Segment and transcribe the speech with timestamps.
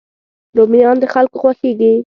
[0.57, 1.93] رومیان د خلکو خوښېږي